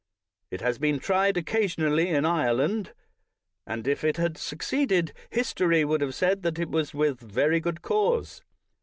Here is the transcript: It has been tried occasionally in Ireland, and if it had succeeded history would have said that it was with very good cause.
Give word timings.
It 0.49 0.61
has 0.61 0.79
been 0.79 0.97
tried 0.97 1.37
occasionally 1.37 2.09
in 2.09 2.25
Ireland, 2.25 2.95
and 3.67 3.87
if 3.87 4.03
it 4.03 4.17
had 4.17 4.35
succeeded 4.35 5.13
history 5.29 5.85
would 5.85 6.01
have 6.01 6.15
said 6.15 6.41
that 6.41 6.57
it 6.57 6.71
was 6.71 6.91
with 6.95 7.19
very 7.19 7.59
good 7.59 7.83
cause. 7.83 8.41